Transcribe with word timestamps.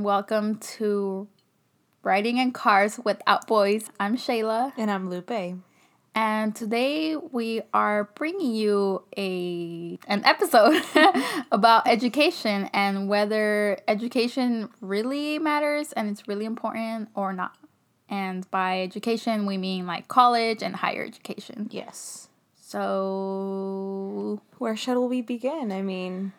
Welcome 0.00 0.58
to 0.78 1.26
Riding 2.04 2.36
in 2.36 2.52
Cars 2.52 3.00
Without 3.04 3.48
Boys. 3.48 3.90
I'm 3.98 4.16
Shayla. 4.16 4.72
And 4.76 4.92
I'm 4.92 5.10
Lupe. 5.10 5.58
And 6.14 6.54
today 6.54 7.16
we 7.16 7.62
are 7.74 8.04
bringing 8.14 8.54
you 8.54 9.02
a 9.16 9.98
an 10.06 10.24
episode 10.24 10.84
about 11.50 11.88
education 11.88 12.70
and 12.72 13.08
whether 13.08 13.80
education 13.88 14.68
really 14.80 15.40
matters 15.40 15.92
and 15.94 16.08
it's 16.08 16.28
really 16.28 16.44
important 16.44 17.08
or 17.16 17.32
not. 17.32 17.56
And 18.08 18.48
by 18.52 18.82
education 18.82 19.46
we 19.46 19.58
mean 19.58 19.88
like 19.88 20.06
college 20.06 20.62
and 20.62 20.76
higher 20.76 21.04
education. 21.04 21.66
Yes. 21.72 22.28
So 22.54 24.42
where 24.58 24.76
shall 24.76 25.08
we 25.08 25.22
begin? 25.22 25.72
I 25.72 25.82
mean, 25.82 26.34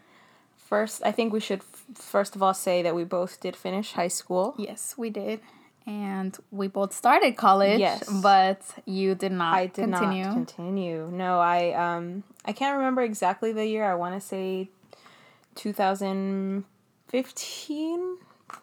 first 0.70 1.02
I 1.10 1.12
think 1.12 1.34
we 1.34 1.42
should 1.48 1.62
f- 1.62 1.86
first 1.96 2.36
of 2.36 2.44
all 2.44 2.54
say 2.54 2.78
that 2.86 2.94
we 3.00 3.04
both 3.04 3.40
did 3.42 3.56
finish 3.56 3.94
high 3.94 4.14
school. 4.20 4.56
Yes, 4.58 4.96
we 4.98 5.10
did 5.10 5.40
and 5.90 6.38
we 6.52 6.68
both 6.68 6.94
started 6.94 7.36
college. 7.36 7.80
Yes, 7.80 8.08
but 8.22 8.62
you 8.86 9.16
did 9.16 9.32
not. 9.32 9.56
I 9.56 9.66
did 9.66 9.86
continue. 9.86 10.26
not 10.26 10.34
continue. 10.34 11.10
No, 11.12 11.40
I 11.40 11.74
um 11.74 12.24
I 12.46 12.54
can't 12.54 12.78
remember 12.78 13.02
exactly 13.02 13.52
the 13.52 13.66
year. 13.66 13.84
I 13.84 13.96
want 13.96 14.14
to 14.16 14.22
say 14.22 14.70
2015 15.56 18.18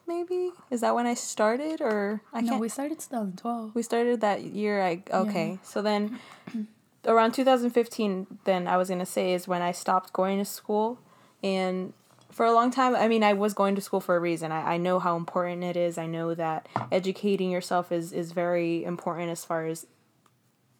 maybe 0.06 0.50
is 0.70 0.82
that 0.82 0.94
when 0.94 1.06
I 1.06 1.14
started 1.14 1.80
or 1.80 2.20
I 2.32 2.40
no, 2.40 2.50
can't. 2.50 2.60
we 2.60 2.68
started 2.68 3.00
2012. 3.00 3.74
We 3.74 3.82
started 3.82 4.20
that 4.20 4.42
year. 4.42 4.80
I 4.82 5.02
okay. 5.12 5.48
Yeah. 5.50 5.56
So 5.62 5.82
then 5.82 6.20
around 7.04 7.32
2015, 7.32 8.38
then 8.44 8.68
I 8.68 8.76
was 8.76 8.88
gonna 8.88 9.06
say 9.06 9.34
is 9.34 9.48
when 9.48 9.62
I 9.62 9.72
stopped 9.72 10.12
going 10.12 10.38
to 10.38 10.44
school, 10.44 11.00
and 11.46 11.92
for 12.32 12.44
a 12.44 12.52
long 12.52 12.72
time, 12.72 12.96
I 12.96 13.06
mean, 13.06 13.22
I 13.22 13.34
was 13.34 13.54
going 13.54 13.76
to 13.76 13.80
school 13.80 14.00
for 14.00 14.16
a 14.16 14.20
reason. 14.20 14.50
I, 14.50 14.74
I 14.74 14.76
know 14.78 14.98
how 14.98 15.16
important 15.16 15.62
it 15.62 15.76
is. 15.76 15.96
I 15.96 16.06
know 16.06 16.34
that 16.34 16.66
educating 16.90 17.52
yourself 17.52 17.92
is, 17.92 18.12
is 18.12 18.32
very 18.32 18.84
important 18.84 19.30
as 19.30 19.44
far 19.44 19.64
as 19.64 19.86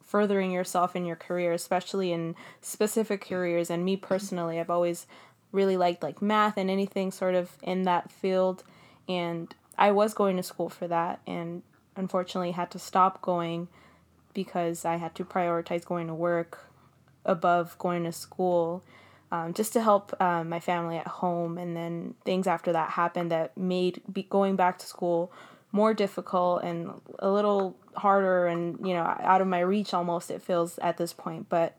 furthering 0.03 0.51
yourself 0.51 0.93
in 0.93 1.05
your 1.05 1.15
career, 1.15 1.53
especially 1.53 2.11
in 2.11 2.35
specific 2.59 3.25
careers. 3.25 3.69
And 3.69 3.85
me 3.85 3.95
personally, 3.95 4.59
I've 4.59 4.69
always 4.69 5.07
really 5.53 5.77
liked 5.77 6.03
like 6.03 6.21
math 6.21 6.57
and 6.57 6.69
anything 6.69 7.11
sort 7.11 7.33
of 7.33 7.51
in 7.63 7.83
that 7.83 8.11
field. 8.11 8.65
And 9.07 9.55
I 9.77 9.91
was 9.91 10.13
going 10.13 10.35
to 10.35 10.43
school 10.43 10.67
for 10.67 10.89
that 10.89 11.21
and 11.25 11.63
unfortunately 11.95 12.51
had 12.51 12.71
to 12.71 12.79
stop 12.79 13.21
going 13.21 13.69
because 14.33 14.83
I 14.83 14.97
had 14.97 15.15
to 15.15 15.23
prioritize 15.23 15.85
going 15.85 16.07
to 16.07 16.13
work 16.13 16.65
above 17.23 17.77
going 17.79 18.03
to 18.03 18.11
school 18.11 18.83
um, 19.31 19.53
just 19.53 19.73
to 19.73 19.81
help 19.81 20.19
um, 20.21 20.49
my 20.49 20.59
family 20.59 20.97
at 20.97 21.07
home. 21.07 21.57
And 21.57 21.75
then 21.75 22.15
things 22.25 22.47
after 22.47 22.71
that 22.73 22.91
happened 22.91 23.31
that 23.31 23.57
made 23.57 24.01
going 24.29 24.55
back 24.55 24.79
to 24.79 24.85
school 24.85 25.31
more 25.71 25.93
difficult 25.93 26.63
and 26.63 26.91
a 27.19 27.29
little 27.29 27.75
harder 27.95 28.47
and, 28.47 28.85
you 28.87 28.93
know, 28.93 29.03
out 29.03 29.41
of 29.41 29.47
my 29.47 29.59
reach 29.59 29.93
almost, 29.93 30.31
it 30.31 30.41
feels 30.41 30.77
at 30.79 30.97
this 30.97 31.13
point. 31.13 31.49
But 31.49 31.77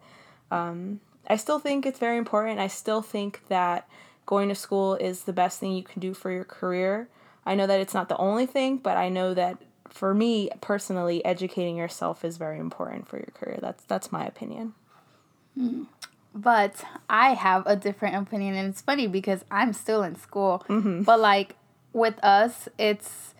um, 0.50 1.00
I 1.26 1.36
still 1.36 1.58
think 1.58 1.86
it's 1.86 1.98
very 1.98 2.18
important. 2.18 2.60
I 2.60 2.66
still 2.66 3.02
think 3.02 3.42
that 3.48 3.88
going 4.26 4.50
to 4.50 4.54
school 4.54 4.94
is 4.94 5.22
the 5.22 5.32
best 5.32 5.58
thing 5.58 5.72
you 5.72 5.82
can 5.82 6.00
do 6.00 6.12
for 6.12 6.30
your 6.30 6.44
career. 6.44 7.08
I 7.46 7.54
know 7.54 7.66
that 7.66 7.80
it's 7.80 7.94
not 7.94 8.10
the 8.10 8.16
only 8.18 8.44
thing, 8.44 8.76
but 8.76 8.98
I 8.98 9.08
know 9.08 9.32
that 9.32 9.56
for 9.88 10.12
me 10.12 10.50
personally, 10.60 11.24
educating 11.24 11.76
yourself 11.76 12.24
is 12.24 12.36
very 12.36 12.58
important 12.58 13.08
for 13.08 13.16
your 13.16 13.32
career. 13.32 13.58
That's 13.60 13.82
that's 13.84 14.12
my 14.12 14.26
opinion. 14.26 14.74
Mm. 15.58 15.86
But 16.40 16.84
I 17.10 17.30
have 17.34 17.64
a 17.66 17.74
different 17.74 18.14
opinion, 18.14 18.54
and 18.54 18.68
it's 18.68 18.80
funny 18.80 19.08
because 19.08 19.44
I'm 19.50 19.72
still 19.72 20.04
in 20.04 20.14
school. 20.14 20.64
Mm-hmm. 20.68 21.02
But 21.02 21.18
like 21.18 21.56
with 21.92 22.22
us, 22.22 22.68
it's 22.78 23.34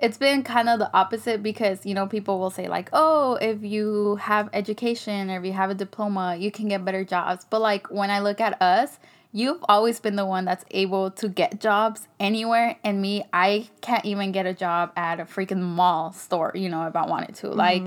it's 0.00 0.18
been 0.18 0.42
kind 0.42 0.68
of 0.68 0.78
the 0.78 0.90
opposite 0.94 1.42
because 1.42 1.86
you 1.86 1.94
know 1.94 2.06
people 2.06 2.38
will 2.38 2.50
say 2.50 2.68
like 2.68 2.88
oh 2.92 3.38
if 3.40 3.62
you 3.62 4.16
have 4.16 4.48
education 4.52 5.30
or 5.30 5.38
if 5.38 5.44
you 5.44 5.52
have 5.52 5.70
a 5.70 5.74
diploma 5.74 6.36
you 6.36 6.50
can 6.50 6.68
get 6.68 6.84
better 6.84 7.02
jobs 7.04 7.46
but 7.48 7.60
like 7.60 7.90
when 7.90 8.10
i 8.10 8.20
look 8.20 8.40
at 8.40 8.60
us 8.60 8.98
you've 9.32 9.62
always 9.68 9.98
been 9.98 10.16
the 10.16 10.26
one 10.26 10.44
that's 10.44 10.64
able 10.70 11.10
to 11.10 11.28
get 11.28 11.60
jobs 11.60 12.08
anywhere 12.20 12.76
and 12.84 13.00
me 13.00 13.24
i 13.32 13.66
can't 13.80 14.04
even 14.04 14.32
get 14.32 14.44
a 14.44 14.52
job 14.52 14.92
at 14.96 15.18
a 15.18 15.24
freaking 15.24 15.62
mall 15.62 16.12
store 16.12 16.52
you 16.54 16.68
know 16.68 16.86
if 16.86 16.94
i 16.94 17.06
wanted 17.06 17.34
to 17.34 17.46
mm-hmm. 17.46 17.58
like 17.58 17.82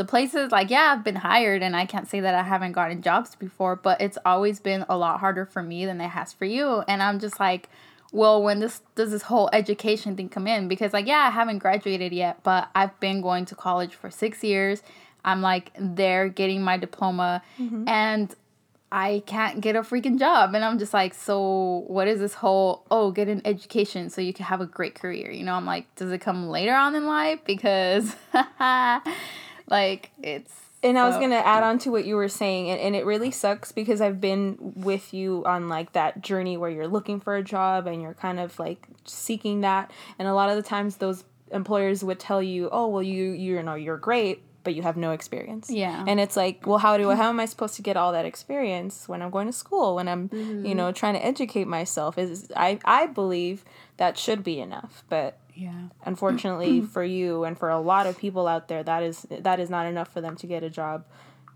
the 0.00 0.04
places 0.06 0.50
like 0.50 0.70
yeah 0.70 0.94
i've 0.96 1.04
been 1.04 1.16
hired 1.16 1.62
and 1.62 1.76
i 1.76 1.84
can't 1.84 2.08
say 2.08 2.20
that 2.20 2.34
i 2.34 2.42
haven't 2.42 2.72
gotten 2.72 3.02
jobs 3.02 3.34
before 3.34 3.76
but 3.76 4.00
it's 4.00 4.16
always 4.24 4.58
been 4.58 4.82
a 4.88 4.96
lot 4.96 5.20
harder 5.20 5.44
for 5.44 5.62
me 5.62 5.84
than 5.84 6.00
it 6.00 6.08
has 6.08 6.32
for 6.32 6.46
you 6.46 6.82
and 6.88 7.02
i'm 7.02 7.18
just 7.18 7.38
like 7.38 7.68
well 8.10 8.42
when 8.42 8.60
this 8.60 8.80
does 8.94 9.10
this 9.10 9.24
whole 9.24 9.50
education 9.52 10.16
thing 10.16 10.26
come 10.26 10.46
in 10.46 10.68
because 10.68 10.94
like 10.94 11.06
yeah 11.06 11.26
i 11.28 11.30
haven't 11.30 11.58
graduated 11.58 12.14
yet 12.14 12.42
but 12.42 12.70
i've 12.74 12.98
been 12.98 13.20
going 13.20 13.44
to 13.44 13.54
college 13.54 13.94
for 13.94 14.10
six 14.10 14.42
years 14.42 14.82
i'm 15.22 15.42
like 15.42 15.70
there 15.78 16.30
getting 16.30 16.62
my 16.62 16.78
diploma 16.78 17.42
mm-hmm. 17.58 17.86
and 17.86 18.34
I 18.92 19.22
can't 19.24 19.60
get 19.60 19.76
a 19.76 19.82
freaking 19.82 20.18
job. 20.18 20.52
And 20.52 20.64
I'm 20.64 20.76
just 20.76 20.92
like, 20.92 21.14
so 21.14 21.84
what 21.86 22.08
is 22.08 22.18
this 22.18 22.34
whole, 22.34 22.84
oh, 22.90 23.12
get 23.12 23.28
an 23.28 23.40
education 23.44 24.10
so 24.10 24.20
you 24.20 24.32
can 24.32 24.46
have 24.46 24.60
a 24.60 24.66
great 24.66 24.96
career? 24.96 25.30
You 25.30 25.44
know, 25.44 25.54
I'm 25.54 25.64
like, 25.64 25.94
does 25.94 26.10
it 26.10 26.20
come 26.20 26.48
later 26.48 26.74
on 26.74 26.96
in 26.96 27.06
life? 27.06 27.38
Because 27.44 28.16
Like 29.70 30.10
it's 30.22 30.52
and 30.82 30.98
I 30.98 31.06
was 31.06 31.16
gonna 31.16 31.36
add 31.36 31.62
on 31.62 31.78
to 31.80 31.90
what 31.90 32.04
you 32.04 32.16
were 32.16 32.28
saying, 32.28 32.70
and, 32.70 32.80
and 32.80 32.96
it 32.96 33.04
really 33.04 33.30
sucks 33.30 33.70
because 33.70 34.00
I've 34.00 34.20
been 34.20 34.56
with 34.76 35.12
you 35.12 35.44
on 35.46 35.68
like 35.68 35.92
that 35.92 36.22
journey 36.22 36.56
where 36.56 36.70
you're 36.70 36.88
looking 36.88 37.20
for 37.20 37.36
a 37.36 37.42
job 37.42 37.86
and 37.86 38.00
you're 38.00 38.14
kind 38.14 38.40
of 38.40 38.58
like 38.58 38.86
seeking 39.04 39.60
that, 39.60 39.90
and 40.18 40.26
a 40.26 40.34
lot 40.34 40.48
of 40.48 40.56
the 40.56 40.62
times 40.62 40.96
those 40.96 41.24
employers 41.52 42.02
would 42.02 42.18
tell 42.18 42.42
you, 42.42 42.68
oh 42.72 42.88
well, 42.88 43.02
you 43.02 43.30
you 43.32 43.62
know 43.62 43.74
you're 43.74 43.98
great, 43.98 44.42
but 44.64 44.74
you 44.74 44.82
have 44.82 44.96
no 44.96 45.12
experience. 45.12 45.70
Yeah. 45.70 46.04
And 46.06 46.18
it's 46.20 46.36
like, 46.36 46.66
well, 46.66 46.78
how 46.78 46.96
do 46.96 47.10
I, 47.10 47.14
how 47.14 47.28
am 47.28 47.40
I 47.40 47.46
supposed 47.46 47.74
to 47.76 47.82
get 47.82 47.96
all 47.96 48.12
that 48.12 48.24
experience 48.24 49.08
when 49.08 49.22
I'm 49.22 49.30
going 49.30 49.46
to 49.46 49.52
school, 49.52 49.96
when 49.96 50.08
I'm, 50.08 50.28
mm-hmm. 50.28 50.64
you 50.64 50.74
know, 50.74 50.92
trying 50.92 51.14
to 51.14 51.24
educate 51.24 51.66
myself? 51.66 52.18
Is 52.18 52.50
I 52.56 52.78
I 52.84 53.06
believe 53.06 53.64
that 53.96 54.16
should 54.16 54.42
be 54.42 54.60
enough, 54.60 55.04
but 55.08 55.38
yeah. 55.54 55.88
Unfortunately 56.04 56.80
for 56.92 57.04
you 57.04 57.44
and 57.44 57.58
for 57.58 57.70
a 57.70 57.80
lot 57.80 58.06
of 58.06 58.18
people 58.18 58.46
out 58.46 58.68
there, 58.68 58.82
that 58.82 59.02
is 59.02 59.26
that 59.30 59.60
is 59.60 59.70
not 59.70 59.86
enough 59.86 60.12
for 60.12 60.20
them 60.20 60.36
to 60.36 60.46
get 60.46 60.62
a 60.62 60.70
job. 60.70 61.04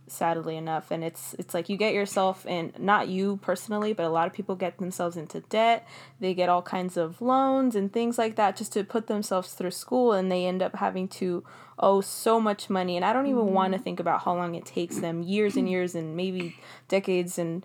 Sadly 0.06 0.58
enough, 0.58 0.90
and 0.90 1.02
it's 1.02 1.34
it's 1.38 1.54
like 1.54 1.70
you 1.70 1.78
get 1.78 1.94
yourself 1.94 2.44
in 2.44 2.74
not 2.78 3.08
you 3.08 3.38
personally, 3.38 3.94
but 3.94 4.04
a 4.04 4.10
lot 4.10 4.26
of 4.26 4.34
people 4.34 4.54
get 4.54 4.76
themselves 4.76 5.16
into 5.16 5.40
debt. 5.40 5.88
They 6.20 6.34
get 6.34 6.50
all 6.50 6.60
kinds 6.60 6.98
of 6.98 7.22
loans 7.22 7.74
and 7.74 7.90
things 7.90 8.18
like 8.18 8.36
that 8.36 8.54
just 8.54 8.74
to 8.74 8.84
put 8.84 9.06
themselves 9.06 9.54
through 9.54 9.70
school, 9.70 10.12
and 10.12 10.30
they 10.30 10.44
end 10.44 10.62
up 10.62 10.76
having 10.76 11.08
to 11.08 11.42
owe 11.78 12.02
so 12.02 12.38
much 12.38 12.68
money. 12.68 12.96
And 12.96 13.04
I 13.04 13.14
don't 13.14 13.28
even 13.28 13.44
mm-hmm. 13.44 13.54
want 13.54 13.72
to 13.72 13.78
think 13.78 13.98
about 13.98 14.24
how 14.24 14.34
long 14.34 14.54
it 14.54 14.66
takes 14.66 14.98
them 14.98 15.22
years 15.22 15.56
and 15.56 15.70
years 15.70 15.94
and 15.94 16.14
maybe 16.14 16.54
decades 16.88 17.38
and 17.38 17.64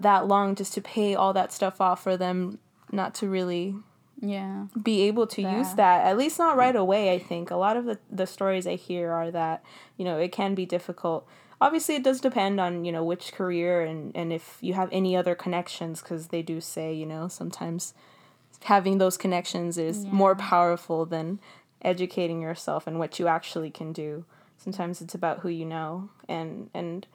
that 0.00 0.26
long 0.26 0.56
just 0.56 0.74
to 0.74 0.80
pay 0.80 1.14
all 1.14 1.32
that 1.32 1.52
stuff 1.52 1.80
off 1.80 2.02
for 2.02 2.16
them 2.16 2.58
not 2.90 3.14
to 3.16 3.28
really 3.28 3.76
yeah. 4.22 4.66
be 4.80 5.02
able 5.02 5.26
to 5.26 5.42
use 5.42 5.74
that 5.74 6.06
at 6.06 6.16
least 6.16 6.38
not 6.38 6.56
right 6.56 6.76
away 6.76 7.12
i 7.12 7.18
think. 7.18 7.50
A 7.50 7.56
lot 7.56 7.76
of 7.76 7.84
the, 7.84 7.98
the 8.10 8.26
stories 8.26 8.66
i 8.66 8.76
hear 8.76 9.10
are 9.10 9.30
that 9.30 9.62
you 9.96 10.04
know 10.04 10.18
it 10.18 10.32
can 10.32 10.54
be 10.54 10.64
difficult. 10.64 11.26
Obviously 11.60 11.96
it 11.96 12.04
does 12.04 12.20
depend 12.20 12.60
on 12.60 12.84
you 12.84 12.92
know 12.92 13.04
which 13.04 13.32
career 13.32 13.82
and 13.82 14.16
and 14.16 14.32
if 14.32 14.58
you 14.60 14.74
have 14.74 14.88
any 14.92 15.16
other 15.16 15.34
connections 15.34 16.00
because 16.00 16.28
they 16.28 16.42
do 16.42 16.60
say 16.60 16.94
you 16.94 17.06
know 17.06 17.28
sometimes 17.28 17.94
having 18.64 18.98
those 18.98 19.16
connections 19.16 19.76
is 19.76 20.04
yeah. 20.04 20.10
more 20.12 20.36
powerful 20.36 21.04
than 21.04 21.40
educating 21.82 22.40
yourself 22.40 22.86
and 22.86 22.98
what 22.98 23.18
you 23.18 23.26
actually 23.26 23.70
can 23.70 23.92
do. 23.92 24.24
Sometimes 24.56 25.00
it's 25.00 25.14
about 25.14 25.40
who 25.40 25.48
you 25.48 25.64
know 25.64 26.08
and 26.28 26.70
and 26.72 27.06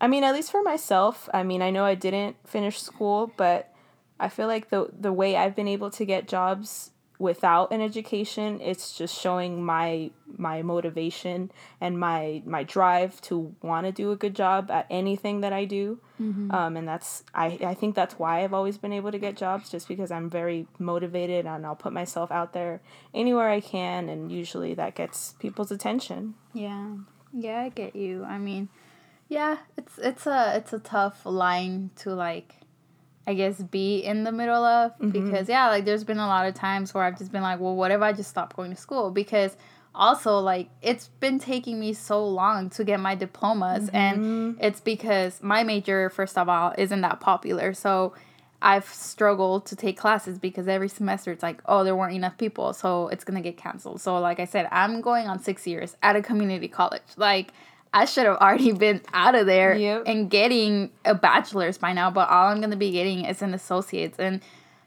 i 0.00 0.06
mean 0.06 0.24
at 0.24 0.34
least 0.34 0.50
for 0.50 0.62
myself 0.62 1.28
i 1.32 1.42
mean 1.42 1.62
i 1.62 1.70
know 1.70 1.84
i 1.84 1.94
didn't 1.94 2.36
finish 2.46 2.80
school 2.80 3.32
but 3.36 3.72
I 4.18 4.28
feel 4.28 4.46
like 4.46 4.70
the 4.70 4.88
the 4.98 5.12
way 5.12 5.36
I've 5.36 5.54
been 5.54 5.68
able 5.68 5.90
to 5.90 6.04
get 6.04 6.28
jobs 6.28 6.90
without 7.18 7.72
an 7.72 7.80
education, 7.80 8.60
it's 8.60 8.96
just 8.96 9.18
showing 9.18 9.64
my 9.64 10.10
my 10.26 10.62
motivation 10.62 11.50
and 11.80 11.98
my 11.98 12.42
my 12.44 12.62
drive 12.62 13.20
to 13.22 13.54
want 13.62 13.86
to 13.86 13.92
do 13.92 14.12
a 14.12 14.16
good 14.16 14.34
job 14.34 14.70
at 14.70 14.86
anything 14.90 15.40
that 15.40 15.52
I 15.52 15.64
do. 15.64 15.98
Mm-hmm. 16.20 16.50
Um, 16.50 16.76
and 16.76 16.86
that's 16.86 17.24
I, 17.34 17.58
I 17.64 17.74
think 17.74 17.94
that's 17.94 18.18
why 18.18 18.42
I've 18.42 18.54
always 18.54 18.78
been 18.78 18.92
able 18.92 19.12
to 19.12 19.18
get 19.18 19.36
jobs 19.36 19.70
just 19.70 19.88
because 19.88 20.10
I'm 20.10 20.28
very 20.28 20.66
motivated 20.78 21.46
and 21.46 21.64
I'll 21.64 21.76
put 21.76 21.92
myself 21.92 22.30
out 22.30 22.52
there 22.52 22.80
anywhere 23.14 23.48
I 23.48 23.60
can 23.60 24.08
and 24.08 24.30
usually 24.30 24.74
that 24.74 24.94
gets 24.94 25.34
people's 25.38 25.70
attention. 25.70 26.34
Yeah. 26.52 26.96
Yeah, 27.32 27.62
I 27.62 27.68
get 27.68 27.94
you. 27.96 28.24
I 28.24 28.38
mean, 28.38 28.68
yeah, 29.28 29.58
it's 29.76 29.98
it's 29.98 30.26
a 30.26 30.56
it's 30.56 30.72
a 30.72 30.78
tough 30.78 31.26
line 31.26 31.90
to 31.96 32.14
like 32.14 32.56
I 33.26 33.34
guess 33.34 33.60
be 33.60 33.98
in 33.98 34.24
the 34.24 34.32
middle 34.32 34.64
of 34.64 34.92
mm-hmm. 34.92 35.10
because 35.10 35.48
yeah, 35.48 35.68
like 35.68 35.84
there's 35.84 36.04
been 36.04 36.18
a 36.18 36.26
lot 36.26 36.46
of 36.46 36.54
times 36.54 36.94
where 36.94 37.04
I've 37.04 37.18
just 37.18 37.32
been 37.32 37.42
like, 37.42 37.58
well, 37.60 37.74
what 37.74 37.90
if 37.90 38.00
I 38.00 38.12
just 38.12 38.30
stop 38.30 38.54
going 38.54 38.70
to 38.70 38.76
school? 38.76 39.10
Because 39.10 39.56
also 39.94 40.38
like 40.38 40.68
it's 40.82 41.08
been 41.20 41.38
taking 41.38 41.80
me 41.80 41.92
so 41.92 42.24
long 42.24 42.68
to 42.68 42.84
get 42.84 43.00
my 43.00 43.14
diplomas 43.14 43.86
mm-hmm. 43.86 43.96
and 43.96 44.56
it's 44.60 44.80
because 44.80 45.42
my 45.42 45.64
major 45.64 46.10
first 46.10 46.36
of 46.36 46.48
all 46.48 46.74
isn't 46.78 47.00
that 47.00 47.18
popular. 47.20 47.72
So 47.72 48.14
I've 48.62 48.86
struggled 48.86 49.66
to 49.66 49.76
take 49.76 49.98
classes 49.98 50.38
because 50.38 50.66
every 50.66 50.88
semester 50.88 51.30
it's 51.30 51.42
like, 51.42 51.60
oh, 51.66 51.84
there 51.84 51.94
weren't 51.94 52.14
enough 52.14 52.38
people, 52.38 52.72
so 52.72 53.08
it's 53.08 53.22
gonna 53.22 53.42
get 53.42 53.56
canceled. 53.56 54.00
So, 54.00 54.18
like 54.18 54.40
I 54.40 54.44
said, 54.46 54.66
I'm 54.72 55.00
going 55.00 55.28
on 55.28 55.38
six 55.38 55.66
years 55.66 55.96
at 56.02 56.16
a 56.16 56.22
community 56.22 56.68
college. 56.68 57.02
Like, 57.16 57.52
I 57.94 58.04
should 58.04 58.26
have 58.26 58.36
already 58.36 58.72
been 58.72 59.00
out 59.12 59.34
of 59.34 59.46
there 59.46 59.74
Yep. 59.74 60.02
and 60.06 60.30
getting 60.30 60.90
a 61.04 61.14
bachelor's 61.14 61.78
by 61.78 61.92
now, 61.92 62.10
but 62.10 62.28
all 62.28 62.48
I'm 62.48 62.60
gonna 62.60 62.76
be 62.76 62.90
getting 62.90 63.24
is 63.24 63.42
an 63.42 63.54
associate's. 63.54 64.18
And 64.18 64.40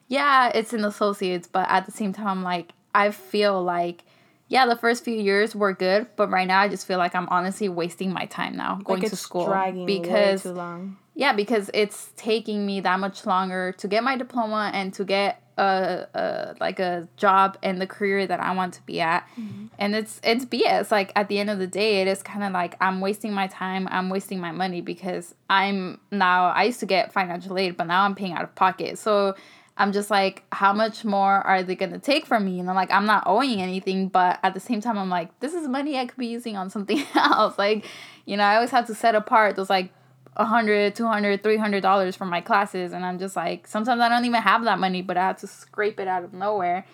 yeah, 0.08 0.52
it's 0.54 0.74
an 0.74 0.84
associate's, 0.86 1.48
but 1.48 1.68
at 1.70 1.86
the 1.86 1.92
same 1.92 2.14
time, 2.14 2.44
like, 2.44 2.72
I 2.94 3.12
feel 3.12 3.62
like, 3.64 4.04
yeah, 4.48 4.66
the 4.66 4.76
first 4.76 5.04
few 5.04 5.14
years 5.16 5.56
were 5.56 5.74
good, 5.74 6.08
but 6.16 6.30
right 6.32 6.48
now 6.48 6.60
I 6.62 6.68
just 6.70 6.88
feel 6.88 6.98
like 6.98 7.14
I'm 7.16 7.30
honestly 7.30 7.70
wasting 7.70 8.12
my 8.12 8.26
time 8.26 8.56
now 8.56 8.80
going 8.84 9.02
like 9.02 9.10
to 9.10 9.14
it's 9.14 9.22
school 9.22 9.46
dragging 9.46 9.86
because 9.86 10.44
way 10.46 10.52
too 10.52 10.58
long. 10.58 10.98
yeah, 11.14 11.34
because 11.34 11.70
it's 11.74 12.12
taking 12.16 12.66
me 12.66 12.80
that 12.82 13.00
much 13.00 13.26
longer 13.28 13.74
to 13.78 13.88
get 13.88 14.04
my 14.04 14.18
diploma 14.18 14.72
and 14.74 14.92
to 14.96 15.06
get 15.06 15.42
a, 15.60 16.08
a 16.14 16.56
like 16.60 16.80
a 16.80 17.08
job 17.18 17.58
and 17.62 17.82
the 17.82 17.88
career 17.88 18.26
that 18.26 18.40
I 18.40 18.54
want 18.54 18.74
to 18.76 18.82
be 18.84 19.02
at. 19.02 19.28
Mm-hmm. 19.40 19.68
And 19.78 19.96
it's 19.96 20.20
it's 20.24 20.46
BS. 20.46 20.92
Like 20.92 21.12
at 21.16 21.28
the 21.28 21.40
end 21.40 21.50
of 21.50 21.60
the 21.60 21.68
day, 21.68 22.02
it 22.02 22.08
is 22.08 22.24
kind 22.24 22.44
of 22.44 22.54
like 22.54 22.76
I'm 22.80 23.02
wasting 23.02 23.34
my 23.34 23.48
time, 23.48 23.88
I'm 23.92 24.10
wasting 24.10 24.40
my 24.40 24.52
money 24.52 24.82
because 24.82 25.36
I'm 25.50 26.00
now 26.12 26.46
I 26.46 26.64
used 26.64 26.80
to 26.80 26.86
get 26.86 27.12
financial 27.12 27.58
aid, 27.58 27.78
but 27.78 27.86
now 27.86 28.04
I'm 28.04 28.16
paying 28.16 28.34
out 28.34 28.44
of 28.44 28.56
pocket. 28.56 28.98
So 28.98 29.36
I'm 29.78 29.94
just 29.94 30.10
like, 30.10 30.44
how 30.52 30.74
much 30.74 31.06
more 31.06 31.36
are 31.36 31.64
they 31.64 31.76
gonna 31.76 32.00
take 32.00 32.26
from 32.26 32.46
me? 32.46 32.60
And 32.60 32.70
I'm 32.70 32.76
like, 32.76 32.92
I'm 32.92 33.06
not 33.06 33.24
owing 33.26 33.62
anything, 33.62 34.10
but 34.10 34.40
at 34.44 34.54
the 34.54 34.60
same 34.60 34.82
time, 34.82 34.98
I'm 34.98 35.10
like, 35.10 35.40
this 35.40 35.54
is 35.54 35.68
money 35.68 35.98
I 35.98 36.06
could 36.06 36.18
be 36.18 36.28
using 36.28 36.58
on 36.58 36.70
something 36.70 37.04
else. 37.16 37.58
Like, 37.58 37.86
you 38.26 38.38
know, 38.38 38.44
I 38.44 38.56
always 38.56 38.72
have 38.72 38.88
to 38.88 38.96
set 38.96 39.16
apart 39.16 39.56
those 39.56 39.70
like 39.70 39.94
a 40.36 40.46
hundred, 40.46 40.96
two 40.96 41.08
hundred, 41.08 41.44
three 41.44 41.58
hundred 41.58 41.82
dollars 41.82 42.16
for 42.16 42.26
my 42.26 42.42
classes, 42.42 42.94
and 42.94 43.06
I'm 43.06 43.20
just 43.20 43.36
like, 43.36 43.68
sometimes 43.68 44.02
I 44.02 44.10
don't 44.10 44.26
even 44.26 44.42
have 44.42 44.64
that 44.64 44.80
money, 44.80 45.02
but 45.02 45.18
I 45.18 45.28
have 45.28 45.40
to 45.40 45.48
scrape 45.48 46.00
it 46.00 46.08
out 46.08 46.24
of 46.24 46.34
nowhere, 46.34 46.86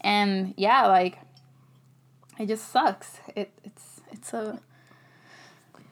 and 0.00 0.54
yeah, 0.56 0.86
like, 0.86 1.18
it 2.38 2.46
just 2.46 2.70
sucks. 2.70 3.20
It 3.34 3.50
it's 3.64 4.00
it's 4.12 4.34
a 4.34 4.60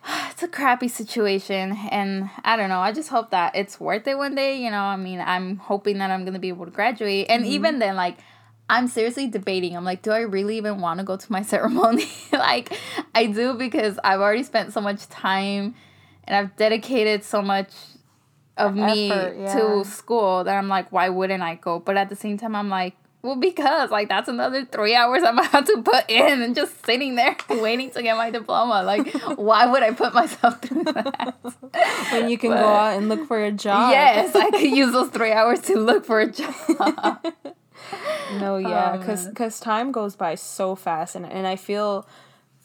it's 0.31 0.43
a 0.43 0.49
crappy 0.49 0.89
situation 0.89 1.77
and 1.91 2.31
i 2.45 2.57
don't 2.57 2.69
know 2.69 2.81
i 2.81 2.93
just 2.93 3.09
hope 3.09 3.31
that 3.31 3.55
it's 3.55 3.79
worth 3.79 4.07
it 4.07 4.17
one 4.17 4.35
day 4.35 4.63
you 4.63 4.71
know 4.71 4.83
i 4.83 4.97
mean 4.97 5.21
i'm 5.21 5.57
hoping 5.59 5.99
that 5.99 6.11
i'm 6.11 6.25
gonna 6.25 6.39
be 6.39 6.49
able 6.49 6.65
to 6.65 6.71
graduate. 6.71 7.27
And 7.29 7.45
mm-hmm. 7.45 7.53
even 7.53 7.79
then 7.79 7.97
like 7.97 8.19
i'm 8.71 8.87
seriously 8.87 9.27
debating. 9.27 9.77
I'm 9.77 9.85
like 9.85 10.03
do 10.03 10.11
i 10.11 10.21
really 10.21 10.57
even 10.57 10.81
want 10.81 10.99
to 11.01 11.05
go 11.05 11.17
to 11.17 11.33
my 11.33 11.43
ceremony? 11.53 12.07
Like 12.33 12.73
i 13.15 13.27
do 13.27 13.55
because 13.55 13.99
i've 14.05 14.21
already 14.21 14.43
spent 14.43 14.73
so 14.73 14.81
much 14.81 15.09
time 15.09 15.75
and 16.29 16.37
i've 16.37 16.55
dedicated 16.57 17.25
so 17.25 17.43
much 17.43 17.71
of 18.57 18.75
me 18.77 19.11
Effort, 19.11 19.37
yeah. 19.39 19.55
to 19.59 19.85
school 19.85 20.45
that 20.45 20.57
i'm 20.57 20.69
like 20.69 20.93
why 20.93 21.09
wouldn't 21.09 21.43
i 21.43 21.57
go 21.57 21.81
but 21.81 21.97
at 21.97 22.09
the 22.09 22.17
same 22.17 22.39
time 22.39 22.55
i'm 22.55 22.69
like 22.69 22.95
well, 23.21 23.35
because 23.35 23.91
like 23.91 24.09
that's 24.09 24.29
another 24.29 24.65
three 24.65 24.95
hours 24.95 25.25
I'm 25.25 25.39
about 25.45 25.67
to 25.67 25.83
put 25.83 26.09
in 26.09 26.41
and 26.41 26.55
just 26.55 26.85
sitting 26.87 27.17
there 27.17 27.37
waiting 27.51 27.91
to 27.91 28.03
get 28.03 28.17
my 28.17 28.31
diploma. 28.31 28.85
Like, 28.85 29.13
why 29.37 29.67
would 29.67 29.83
I 29.83 29.91
put 29.91 30.15
myself 30.15 30.63
through 30.63 30.85
that? 30.85 31.35
When 32.13 32.29
you 32.31 32.39
can 32.39 32.51
But- 32.51 32.61
go 32.63 32.69
out 32.69 32.97
and 32.97 33.09
look 33.09 33.27
for 33.27 33.43
a 33.43 33.51
job. 33.51 33.91
yes, 33.91 34.37
I 34.37 34.51
could 34.51 34.61
use 34.71 34.93
those 34.93 35.11
three 35.11 35.33
hours 35.33 35.61
to 35.63 35.81
look 35.81 36.05
for 36.05 36.21
a 36.21 36.31
job. 36.31 36.55
No, 38.39 38.57
yeah, 38.59 38.93
Oh, 38.95 38.99
because 38.99 39.59
time 39.61 39.91
goes 39.91 40.15
by 40.15 40.37
so 40.37 40.77
fast, 40.77 41.17
and 41.17 41.27
and 41.27 41.45
I 41.47 41.57
feel 41.57 42.07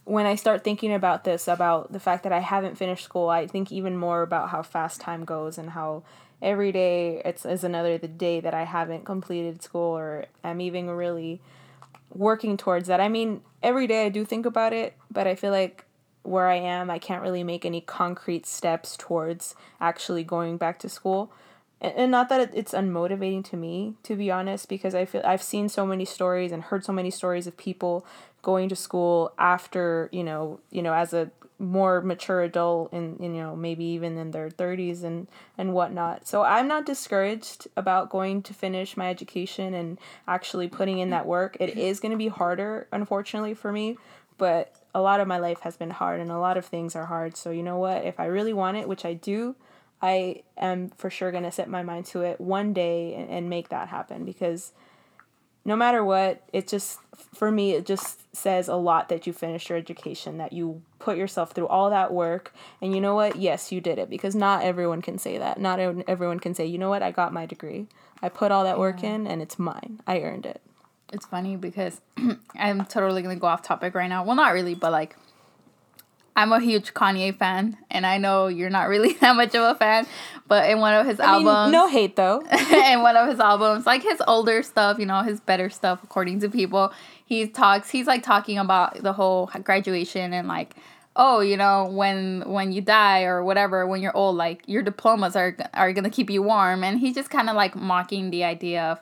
when 0.05 0.25
I 0.25 0.35
start 0.35 0.63
thinking 0.63 0.93
about 0.93 1.23
this, 1.23 1.47
about 1.47 1.91
the 1.91 1.99
fact 1.99 2.23
that 2.23 2.33
I 2.33 2.39
haven't 2.39 2.77
finished 2.77 3.05
school, 3.05 3.29
I 3.29 3.47
think 3.47 3.71
even 3.71 3.97
more 3.97 4.21
about 4.21 4.49
how 4.49 4.61
fast 4.61 4.99
time 4.99 5.23
goes 5.23 5.57
and 5.57 5.71
how 5.71 6.03
every 6.41 6.71
day 6.71 7.21
it's 7.23 7.45
is 7.45 7.63
another 7.63 7.97
the 7.97 8.07
day 8.07 8.41
that 8.41 8.53
I 8.53 8.63
haven't 8.63 9.05
completed 9.05 9.63
school 9.63 9.97
or 9.97 10.25
I'm 10.43 10.59
even 10.59 10.89
really 10.89 11.41
working 12.13 12.57
towards 12.57 12.87
that. 12.87 12.99
I 12.99 13.07
mean, 13.07 13.41
every 13.61 13.87
day 13.87 14.05
I 14.05 14.09
do 14.09 14.25
think 14.25 14.45
about 14.45 14.73
it, 14.73 14.95
but 15.09 15.25
I 15.25 15.35
feel 15.35 15.51
like 15.51 15.85
where 16.23 16.47
I 16.47 16.55
am, 16.55 16.89
I 16.89 16.99
can't 16.99 17.21
really 17.21 17.43
make 17.43 17.65
any 17.65 17.81
concrete 17.81 18.45
steps 18.45 18.95
towards 18.97 19.55
actually 19.79 20.23
going 20.23 20.57
back 20.57 20.79
to 20.79 20.89
school. 20.89 21.31
And, 21.81 22.11
not 22.11 22.29
that 22.29 22.55
it's 22.55 22.71
unmotivating 22.71 23.43
to 23.45 23.57
me, 23.57 23.95
to 24.03 24.15
be 24.15 24.31
honest, 24.31 24.69
because 24.69 24.95
I 24.95 25.03
feel 25.03 25.21
I've 25.25 25.43
seen 25.43 25.67
so 25.67 25.85
many 25.85 26.05
stories 26.05 26.53
and 26.53 26.63
heard 26.63 26.85
so 26.85 26.93
many 26.93 27.11
stories 27.11 27.45
of 27.45 27.57
people 27.57 28.05
going 28.43 28.69
to 28.69 28.75
school 28.75 29.33
after, 29.39 30.09
you 30.11 30.23
know, 30.23 30.59
you 30.69 30.83
know, 30.83 30.93
as 30.93 31.13
a 31.13 31.31
more 31.59 32.01
mature 32.01 32.41
adult 32.41 32.91
and 32.91 33.19
you 33.21 33.29
know 33.29 33.55
maybe 33.55 33.85
even 33.85 34.17
in 34.17 34.31
their 34.31 34.49
30s 34.49 35.03
and 35.03 35.27
and 35.57 35.73
whatnot. 35.73 36.27
So 36.27 36.43
i'm 36.43 36.67
not 36.67 36.85
discouraged 36.85 37.67
about 37.77 38.09
going 38.09 38.41
to 38.43 38.53
finish 38.53 38.97
my 38.97 39.09
education 39.09 39.73
and 39.73 39.99
actually 40.27 40.67
putting 40.67 40.99
in 40.99 41.09
that 41.11 41.25
work. 41.25 41.57
It 41.59 41.77
is 41.77 41.99
going 41.99 42.11
to 42.11 42.17
be 42.17 42.27
harder 42.27 42.87
unfortunately 42.91 43.53
for 43.53 43.71
me 43.71 43.97
but 44.37 44.75
a 44.95 45.01
lot 45.01 45.19
of 45.19 45.27
my 45.27 45.37
life 45.37 45.61
has 45.61 45.77
been 45.77 45.91
hard 45.91 46.19
and 46.19 46.31
a 46.31 46.39
lot 46.39 46.57
of 46.57 46.65
things 46.65 46.95
are 46.95 47.05
hard. 47.05 47.37
So 47.37 47.51
you 47.51 47.63
know 47.63 47.77
what? 47.77 48.03
If 48.03 48.19
i 48.19 48.25
really 48.25 48.53
want 48.53 48.77
it 48.77 48.87
which 48.87 49.05
i 49.05 49.13
do 49.13 49.55
i 50.01 50.41
am 50.57 50.89
for 50.89 51.09
sure 51.09 51.31
going 51.31 51.43
to 51.43 51.51
set 51.51 51.69
my 51.69 51.83
mind 51.83 52.05
to 52.07 52.21
it 52.21 52.41
one 52.41 52.73
day 52.73 53.13
and, 53.13 53.29
and 53.29 53.49
make 53.49 53.69
that 53.69 53.87
happen 53.87 54.25
because 54.25 54.73
no 55.65 55.75
matter 55.75 56.03
what, 56.03 56.43
it 56.51 56.67
just 56.67 56.99
for 57.33 57.51
me 57.51 57.71
it 57.71 57.85
just 57.85 58.19
says 58.35 58.67
a 58.67 58.75
lot 58.75 59.09
that 59.09 59.27
you 59.27 59.33
finished 59.33 59.69
your 59.69 59.77
education, 59.77 60.37
that 60.37 60.53
you 60.53 60.81
put 60.99 61.17
yourself 61.17 61.51
through 61.51 61.67
all 61.67 61.89
that 61.89 62.13
work, 62.13 62.53
and 62.81 62.93
you 62.93 63.01
know 63.01 63.15
what? 63.15 63.35
Yes, 63.35 63.71
you 63.71 63.81
did 63.81 63.97
it 63.97 64.09
because 64.09 64.35
not 64.35 64.63
everyone 64.63 65.01
can 65.01 65.17
say 65.17 65.37
that. 65.37 65.59
Not 65.59 65.79
everyone 66.07 66.39
can 66.39 66.53
say, 66.53 66.65
you 66.65 66.77
know 66.77 66.89
what? 66.89 67.03
I 67.03 67.11
got 67.11 67.33
my 67.33 67.45
degree. 67.45 67.87
I 68.21 68.29
put 68.29 68.51
all 68.51 68.63
that 68.63 68.79
work 68.79 69.03
in, 69.03 69.27
and 69.27 69.41
it's 69.41 69.59
mine. 69.59 70.01
I 70.07 70.21
earned 70.21 70.45
it. 70.45 70.61
it's 71.11 71.25
funny 71.25 71.55
because 71.55 72.01
I'm 72.55 72.85
totally 72.85 73.21
gonna 73.21 73.35
go 73.35 73.47
off 73.47 73.61
topic 73.61 73.93
right 73.95 74.07
now. 74.09 74.23
Well, 74.23 74.35
not 74.35 74.53
really, 74.53 74.75
but 74.75 74.91
like, 74.91 75.15
I'm 76.35 76.51
a 76.51 76.59
huge 76.59 76.93
Kanye 76.93 77.37
fan, 77.37 77.77
and 77.91 78.05
I 78.05 78.17
know 78.17 78.47
you're 78.47 78.69
not 78.69 78.89
really 78.89 79.13
that 79.21 79.35
much 79.35 79.53
of 79.55 79.63
a 79.63 79.75
fan. 79.75 80.07
But 80.47 80.69
in 80.69 80.79
one 80.79 80.93
of 80.93 81.05
his 81.05 81.19
I 81.19 81.37
mean, 81.37 81.47
albums, 81.47 81.71
no 81.71 81.87
hate 81.87 82.15
though. 82.15 82.41
in 82.71 83.01
one 83.01 83.15
of 83.15 83.27
his 83.29 83.39
albums, 83.39 83.85
like 83.85 84.03
his 84.03 84.21
older 84.27 84.63
stuff, 84.63 84.99
you 84.99 85.05
know, 85.05 85.21
his 85.21 85.39
better 85.39 85.69
stuff, 85.69 86.03
according 86.03 86.39
to 86.41 86.49
people, 86.49 86.91
he 87.25 87.47
talks. 87.47 87.89
He's 87.89 88.07
like 88.07 88.23
talking 88.23 88.57
about 88.57 89.01
the 89.01 89.13
whole 89.13 89.49
graduation 89.63 90.33
and 90.33 90.47
like, 90.47 90.75
oh, 91.15 91.39
you 91.39 91.57
know, 91.57 91.85
when 91.85 92.43
when 92.47 92.71
you 92.71 92.81
die 92.81 93.23
or 93.23 93.43
whatever, 93.43 93.85
when 93.85 94.01
you're 94.01 94.15
old, 94.15 94.35
like 94.35 94.63
your 94.67 94.81
diplomas 94.81 95.35
are 95.35 95.55
are 95.73 95.93
gonna 95.93 96.09
keep 96.09 96.29
you 96.29 96.41
warm, 96.41 96.83
and 96.83 96.99
he's 96.99 97.15
just 97.15 97.29
kind 97.29 97.49
of 97.49 97.55
like 97.55 97.75
mocking 97.75 98.31
the 98.31 98.43
idea 98.43 98.83
of. 98.83 98.99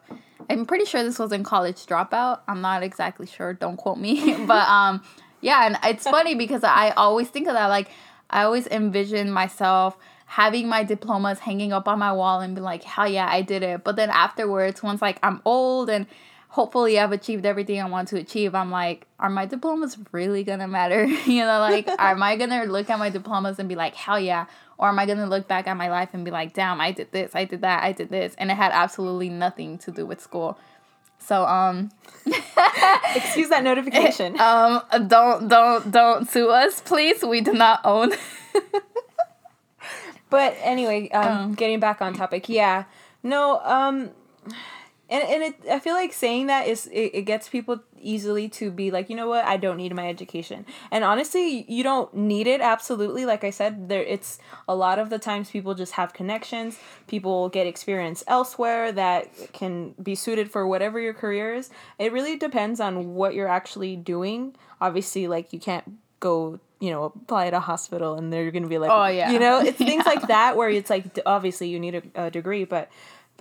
I'm 0.49 0.65
pretty 0.65 0.83
sure 0.83 1.01
this 1.01 1.17
was 1.17 1.31
in 1.31 1.43
College 1.43 1.85
Dropout. 1.85 2.41
I'm 2.45 2.59
not 2.59 2.83
exactly 2.83 3.25
sure. 3.25 3.53
Don't 3.53 3.77
quote 3.77 3.97
me, 3.97 4.35
but 4.45 4.67
um, 4.67 5.01
yeah, 5.41 5.65
and 5.65 5.77
it's 5.83 6.03
funny 6.03 6.35
because 6.35 6.63
I 6.63 6.91
always 6.91 7.29
think 7.29 7.47
of 7.47 7.53
that. 7.53 7.67
Like, 7.67 7.89
I 8.29 8.43
always 8.43 8.67
envision 8.67 9.31
myself 9.31 9.97
having 10.25 10.69
my 10.69 10.81
diplomas 10.83 11.39
hanging 11.39 11.73
up 11.73 11.89
on 11.89 11.99
my 11.99 12.13
wall 12.13 12.39
and 12.39 12.55
be 12.55 12.61
like, 12.61 12.83
hell 12.83 13.07
yeah, 13.07 13.27
I 13.27 13.41
did 13.41 13.63
it. 13.63 13.83
But 13.83 13.97
then 13.97 14.09
afterwards, 14.09 14.81
once 14.81 15.01
like 15.01 15.19
I'm 15.21 15.41
old 15.43 15.89
and 15.89 16.05
hopefully 16.47 16.97
I've 16.97 17.11
achieved 17.11 17.45
everything 17.45 17.81
I 17.81 17.89
want 17.89 18.07
to 18.09 18.17
achieve, 18.17 18.55
I'm 18.55 18.71
like, 18.71 19.07
are 19.19 19.29
my 19.29 19.45
diplomas 19.45 19.97
really 20.13 20.45
gonna 20.45 20.69
matter? 20.69 21.03
you 21.25 21.43
know, 21.43 21.59
like, 21.59 21.85
am 21.99 22.23
I 22.23 22.37
gonna 22.37 22.63
look 22.63 22.89
at 22.89 22.97
my 22.97 23.09
diplomas 23.09 23.59
and 23.59 23.67
be 23.67 23.75
like, 23.75 23.93
hell 23.93 24.19
yeah? 24.19 24.45
Or 24.77 24.87
am 24.87 24.99
I 24.99 25.05
gonna 25.05 25.27
look 25.27 25.49
back 25.49 25.67
at 25.67 25.75
my 25.75 25.89
life 25.89 26.09
and 26.13 26.23
be 26.23 26.31
like, 26.31 26.53
damn, 26.53 26.79
I 26.79 26.93
did 26.93 27.11
this, 27.11 27.35
I 27.35 27.43
did 27.43 27.61
that, 27.61 27.83
I 27.83 27.91
did 27.91 28.09
this, 28.09 28.33
and 28.37 28.49
it 28.49 28.55
had 28.55 28.71
absolutely 28.71 29.29
nothing 29.29 29.79
to 29.79 29.91
do 29.91 30.05
with 30.05 30.21
school. 30.21 30.57
So 31.19 31.43
um 31.45 31.91
Excuse 33.15 33.49
that 33.49 33.63
notification. 33.63 34.39
um 34.49 34.81
don't 35.07 35.47
don't 35.47 35.91
don't 35.91 36.29
sue 36.29 36.49
us, 36.49 36.81
please. 36.81 37.23
We 37.23 37.41
do 37.41 37.53
not 37.53 37.81
own 37.83 38.11
But 40.29 40.55
anyway, 40.61 41.09
um, 41.09 41.27
Um. 41.27 41.53
getting 41.55 41.81
back 41.81 42.01
on 42.01 42.13
topic, 42.13 42.47
yeah, 42.47 42.85
no, 43.21 43.59
um, 43.65 44.11
and 45.11 45.23
and 45.23 45.43
it, 45.43 45.55
I 45.69 45.79
feel 45.79 45.93
like 45.93 46.13
saying 46.13 46.47
that 46.47 46.67
is 46.67 46.87
it, 46.87 47.11
it 47.13 47.21
gets 47.23 47.49
people 47.49 47.79
easily 47.99 48.49
to 48.49 48.71
be 48.71 48.89
like, 48.89 49.09
you 49.11 49.15
know 49.15 49.27
what, 49.27 49.45
I 49.45 49.57
don't 49.57 49.77
need 49.77 49.93
my 49.93 50.07
education, 50.09 50.65
and 50.89 51.03
honestly, 51.03 51.65
you 51.69 51.83
don't 51.83 52.11
need 52.15 52.47
it. 52.47 52.61
Absolutely, 52.61 53.25
like 53.25 53.43
I 53.43 53.51
said, 53.51 53.89
there 53.89 54.01
it's 54.01 54.39
a 54.67 54.75
lot 54.75 54.97
of 54.97 55.09
the 55.11 55.19
times 55.19 55.51
people 55.51 55.75
just 55.75 55.91
have 55.93 56.13
connections, 56.13 56.79
people 57.07 57.49
get 57.49 57.67
experience 57.67 58.23
elsewhere 58.27 58.91
that 58.93 59.29
can 59.53 59.93
be 60.01 60.15
suited 60.15 60.49
for 60.49 60.65
whatever 60.65 60.99
your 60.99 61.13
career 61.13 61.53
is. 61.53 61.69
It 61.99 62.11
really 62.13 62.37
depends 62.37 62.79
on 62.79 63.13
what 63.13 63.35
you're 63.35 63.47
actually 63.49 63.95
doing. 63.97 64.55
Obviously, 64.79 65.27
like 65.27 65.53
you 65.53 65.59
can't 65.59 65.85
go 66.19 66.59
you 66.79 66.89
know 66.89 67.05
apply 67.05 67.45
at 67.47 67.53
a 67.53 67.59
hospital 67.59 68.15
and 68.15 68.31
they're 68.33 68.49
gonna 68.49 68.67
be 68.67 68.77
like 68.79 68.89
Oh, 68.91 69.05
yeah. 69.05 69.29
you 69.31 69.37
know 69.39 69.59
it's 69.59 69.77
things 69.89 70.03
Yeah. 70.05 70.13
like 70.13 70.27
that 70.29 70.57
where 70.57 70.69
it's 70.69 70.89
like 70.89 71.05
obviously 71.27 71.67
you 71.69 71.79
need 71.79 71.93
a, 71.95 72.25
a 72.25 72.31
degree 72.31 72.63
but 72.63 72.89